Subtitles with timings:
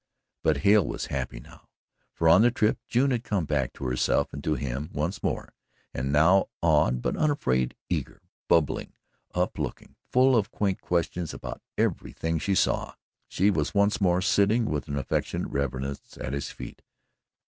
[0.41, 1.69] But Hale was happy now,
[2.11, 5.53] for on that trip June had come back to herself, and to him, once more
[5.93, 8.93] and now, awed but unafraid, eager, bubbling,
[9.35, 12.95] uplooking, full of quaint questions about everything she saw,
[13.27, 16.81] she was once more sitting with affectionate reverence at his feet.